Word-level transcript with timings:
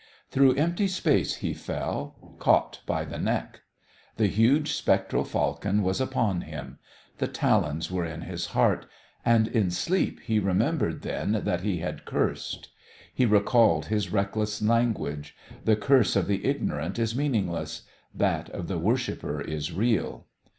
Through 0.31 0.55
empty 0.55 0.87
space 0.87 1.35
he 1.45 1.53
fell, 1.53 2.35
caught 2.39 2.81
by 2.87 3.05
the 3.05 3.19
neck. 3.19 3.59
The 4.17 4.25
huge 4.25 4.71
spectral 4.73 5.23
falcon 5.23 5.83
was 5.83 6.01
upon 6.01 6.41
him. 6.41 6.79
The 7.19 7.27
talons 7.27 7.91
were 7.91 8.03
in 8.03 8.21
his 8.21 8.47
heart. 8.57 8.87
And 9.23 9.47
in 9.47 9.69
sleep 9.69 10.19
he 10.21 10.39
remembered 10.39 11.03
then 11.03 11.41
that 11.43 11.61
he 11.61 11.81
had 11.81 12.05
cursed. 12.05 12.69
He 13.13 13.27
recalled 13.27 13.85
his 13.93 14.11
reckless 14.11 14.59
language. 14.59 15.37
The 15.65 15.75
curse 15.75 16.15
of 16.15 16.25
the 16.25 16.45
ignorant 16.45 16.97
is 16.97 17.15
meaningless; 17.15 17.83
that 18.11 18.49
of 18.49 18.67
the 18.67 18.79
worshipper 18.79 19.39
is 19.39 19.71
real. 19.71 20.25